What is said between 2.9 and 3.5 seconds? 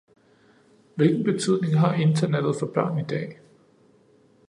i dag?